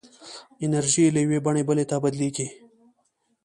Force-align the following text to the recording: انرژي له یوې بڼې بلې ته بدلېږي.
انرژي 0.65 1.03
له 1.13 1.19
یوې 1.25 1.39
بڼې 1.45 1.63
بلې 1.67 1.85
ته 1.89 1.95
بدلېږي. 2.03 2.47